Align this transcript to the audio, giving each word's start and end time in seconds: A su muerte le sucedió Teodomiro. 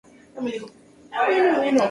A 0.03 0.07
su 0.33 0.41
muerte 0.41 0.55
le 0.59 0.59
sucedió 0.59 0.73
Teodomiro. 1.11 1.79